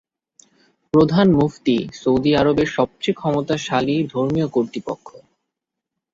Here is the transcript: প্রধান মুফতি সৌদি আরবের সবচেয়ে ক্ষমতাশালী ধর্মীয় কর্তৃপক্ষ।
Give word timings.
প্রধান 0.93 1.27
মুফতি 1.33 1.77
সৌদি 1.93 2.31
আরবের 2.35 2.69
সবচেয়ে 2.77 3.17
ক্ষমতাশালী 3.19 3.95
ধর্মীয় 4.13 4.47
কর্তৃপক্ষ। 4.47 5.07